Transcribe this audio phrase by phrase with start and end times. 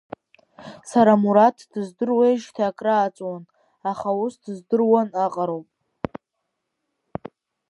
[0.89, 3.43] Сара Мураҭ дыздыруеижьҭеи акрааҵуан,
[3.91, 5.67] аха ус дыздыруан аҟароуп.